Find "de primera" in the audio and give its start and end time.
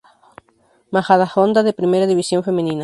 1.61-2.07